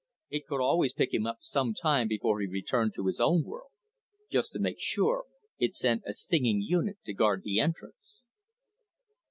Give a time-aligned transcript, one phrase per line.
[0.31, 3.69] It could always pick him up some time before he returned to his own world.
[4.31, 5.25] Just to make sure,
[5.59, 8.23] it sent a stinging unit to guard the entrance.